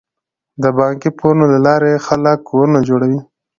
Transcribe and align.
د 0.61 0.63
بانکي 0.77 1.09
پورونو 1.17 1.45
له 1.53 1.59
لارې 1.67 2.03
خلک 2.07 2.37
کورونه 2.49 2.79
جوړوي. 2.89 3.19